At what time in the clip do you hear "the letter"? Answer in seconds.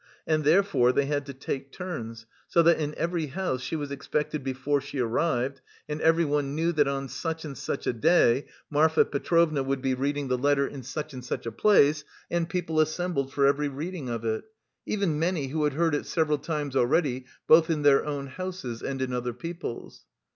10.27-10.65